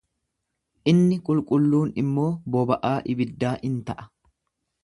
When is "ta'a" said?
3.91-4.09